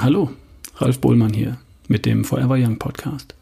[0.00, 0.30] Hallo,
[0.76, 1.58] Ralf Bohlmann hier
[1.88, 3.34] mit dem Forever Young Podcast.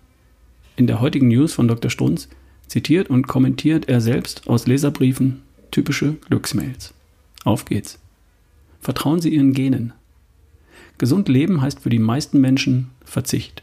[0.76, 1.90] In der heutigen News von Dr.
[1.90, 2.30] Strunz
[2.66, 6.94] zitiert und kommentiert er selbst aus Leserbriefen typische Glücksmails.
[7.44, 7.98] Auf geht's.
[8.80, 9.92] Vertrauen Sie Ihren Genen.
[10.96, 13.62] Gesund leben heißt für die meisten Menschen Verzicht.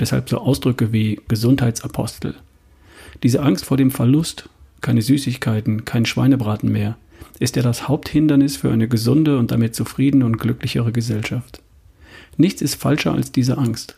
[0.00, 2.34] Deshalb so Ausdrücke wie Gesundheitsapostel.
[3.22, 4.48] Diese Angst vor dem Verlust,
[4.80, 6.96] keine Süßigkeiten, kein Schweinebraten mehr,
[7.38, 11.60] ist ja das Haupthindernis für eine gesunde und damit zufriedene und glücklichere Gesellschaft.
[12.36, 13.96] Nichts ist falscher als diese Angst.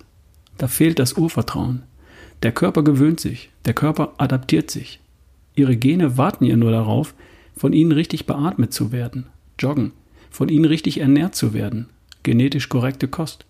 [0.58, 1.82] Da fehlt das Urvertrauen.
[2.42, 5.00] Der Körper gewöhnt sich, der Körper adaptiert sich.
[5.54, 7.14] Ihre Gene warten ja nur darauf,
[7.56, 9.26] von ihnen richtig beatmet zu werden,
[9.58, 9.92] joggen,
[10.30, 11.88] von ihnen richtig ernährt zu werden,
[12.22, 13.46] genetisch korrekte Kost,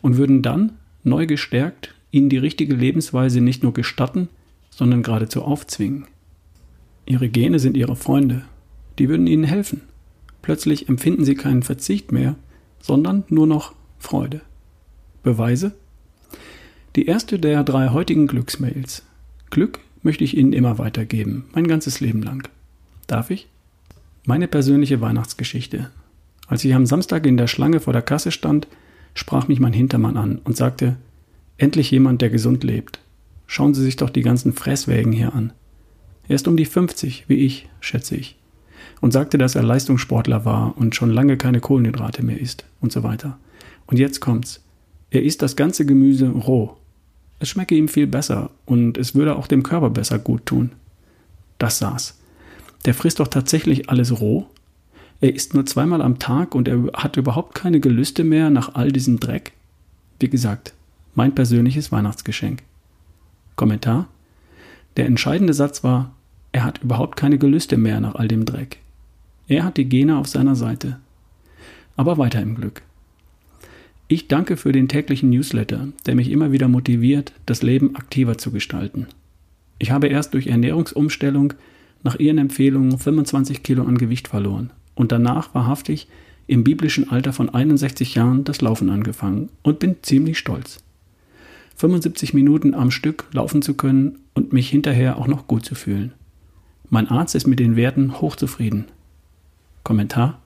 [0.00, 0.72] und würden dann,
[1.04, 4.28] neu gestärkt, ihnen die richtige Lebensweise nicht nur gestatten,
[4.70, 6.06] sondern geradezu aufzwingen.
[7.06, 8.42] Ihre Gene sind ihre Freunde,
[8.98, 9.82] die würden ihnen helfen.
[10.42, 12.36] Plötzlich empfinden sie keinen Verzicht mehr,
[12.80, 14.40] sondern nur noch Freude.
[15.22, 15.72] Beweise?
[16.96, 19.04] Die erste der drei heutigen Glücksmails.
[19.50, 22.48] Glück möchte ich Ihnen immer weitergeben, mein ganzes Leben lang.
[23.06, 23.46] Darf ich?
[24.24, 25.90] Meine persönliche Weihnachtsgeschichte.
[26.48, 28.66] Als ich am Samstag in der Schlange vor der Kasse stand,
[29.14, 30.96] sprach mich mein Hintermann an und sagte,
[31.58, 33.00] endlich jemand, der gesund lebt.
[33.46, 35.52] Schauen Sie sich doch die ganzen Fresswägen hier an.
[36.26, 38.36] Er ist um die 50, wie ich, schätze ich.
[39.00, 43.02] Und sagte, dass er Leistungssportler war und schon lange keine Kohlenhydrate mehr isst und so
[43.02, 43.38] weiter.
[43.90, 44.62] Und jetzt kommt's.
[45.10, 46.76] Er isst das ganze Gemüse roh.
[47.40, 50.72] Es schmecke ihm viel besser und es würde auch dem Körper besser gut tun.
[51.58, 52.18] Das saß.
[52.84, 54.46] Der frisst doch tatsächlich alles roh?
[55.20, 58.92] Er isst nur zweimal am Tag und er hat überhaupt keine Gelüste mehr nach all
[58.92, 59.52] diesem Dreck?
[60.18, 60.72] Wie gesagt,
[61.14, 62.62] mein persönliches Weihnachtsgeschenk.
[63.56, 64.06] Kommentar?
[64.96, 66.14] Der entscheidende Satz war,
[66.52, 68.78] er hat überhaupt keine Gelüste mehr nach all dem Dreck.
[69.48, 71.00] Er hat die Gene auf seiner Seite.
[71.96, 72.82] Aber weiter im Glück.
[74.12, 78.50] Ich danke für den täglichen Newsletter, der mich immer wieder motiviert, das Leben aktiver zu
[78.50, 79.06] gestalten.
[79.78, 81.54] Ich habe erst durch Ernährungsumstellung
[82.02, 86.08] nach Ihren Empfehlungen 25 Kilo an Gewicht verloren und danach wahrhaftig
[86.48, 90.82] im biblischen Alter von 61 Jahren das Laufen angefangen und bin ziemlich stolz.
[91.76, 96.10] 75 Minuten am Stück laufen zu können und mich hinterher auch noch gut zu fühlen.
[96.88, 98.86] Mein Arzt ist mit den Werten hochzufrieden.
[99.84, 100.42] Kommentar?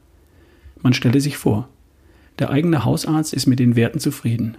[0.83, 1.71] Man stelle sich vor,
[2.39, 4.57] der eigene Hausarzt ist mit den Werten zufrieden.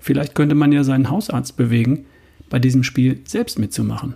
[0.00, 2.06] Vielleicht könnte man ja seinen Hausarzt bewegen,
[2.50, 4.14] bei diesem Spiel selbst mitzumachen.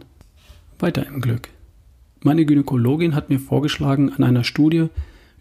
[0.79, 1.49] Weiter im Glück.
[2.23, 4.89] Meine Gynäkologin hat mir vorgeschlagen, an einer Studie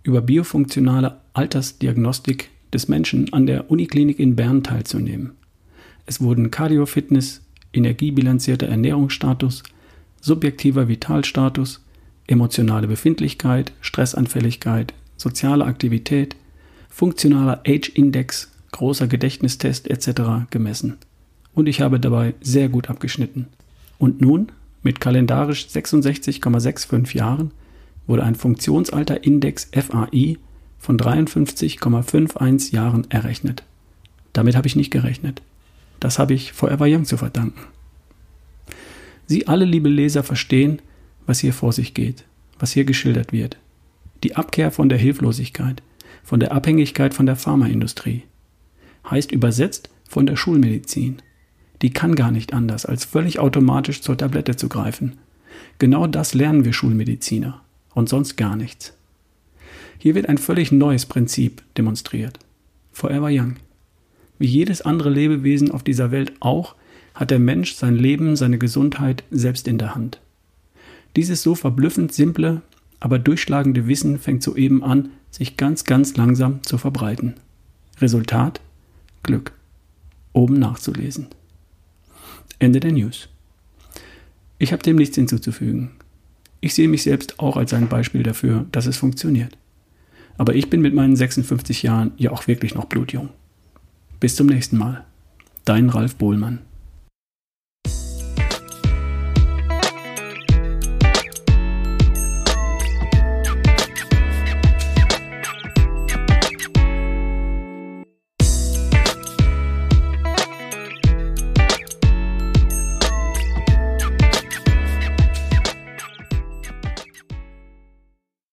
[0.04, 5.32] über biofunktionale Altersdiagnostik des Menschen an der Uniklinik in Bern teilzunehmen.
[6.06, 7.42] Es wurden Cardiofitness,
[7.74, 9.64] energiebilanzierter Ernährungsstatus,
[10.22, 11.84] subjektiver Vitalstatus,
[12.28, 16.36] emotionale Befindlichkeit, Stressanfälligkeit, soziale Aktivität,
[16.96, 20.48] funktionaler Age-Index, großer Gedächtnistest etc.
[20.50, 20.96] gemessen.
[21.54, 23.48] Und ich habe dabei sehr gut abgeschnitten.
[23.98, 27.52] Und nun, mit kalendarisch 66,65 Jahren,
[28.08, 30.38] wurde ein Funktionsalter-Index FAI
[30.80, 33.64] von 53,51 Jahren errechnet.
[34.32, 35.42] Damit habe ich nicht gerechnet.
[36.00, 37.60] Das habe ich Forever Young zu verdanken.
[39.28, 40.82] Sie alle, liebe Leser, verstehen,
[41.26, 42.24] was hier vor sich geht,
[42.58, 43.58] was hier geschildert wird.
[44.24, 45.82] Die Abkehr von der Hilflosigkeit,
[46.26, 48.24] von der Abhängigkeit von der Pharmaindustrie.
[49.10, 51.22] Heißt übersetzt von der Schulmedizin.
[51.82, 55.18] Die kann gar nicht anders, als völlig automatisch zur Tablette zu greifen.
[55.78, 57.62] Genau das lernen wir Schulmediziner
[57.94, 58.98] und sonst gar nichts.
[60.00, 62.40] Hier wird ein völlig neues Prinzip demonstriert.
[62.92, 63.58] Forever Young.
[64.40, 66.76] Wie jedes andere Lebewesen auf dieser Welt auch,
[67.14, 70.20] hat der Mensch sein Leben, seine Gesundheit selbst in der Hand.
[71.16, 72.62] Dieses so verblüffend simple,
[73.00, 77.36] aber durchschlagende Wissen fängt soeben an, sich ganz, ganz langsam zu verbreiten.
[78.00, 78.62] Resultat?
[79.24, 79.54] Glück.
[80.34, 81.28] Oben nachzulesen.
[82.60, 83.30] Ende der News.
[84.58, 85.92] Ich habe dem nichts hinzuzufügen.
[86.62, 89.58] Ich sehe mich selbst auch als ein Beispiel dafür, dass es funktioniert.
[90.38, 93.30] Aber ich bin mit meinen 56 Jahren ja auch wirklich noch blutjung.
[94.20, 95.06] Bis zum nächsten Mal.
[95.66, 96.60] Dein Ralf Bohlmann.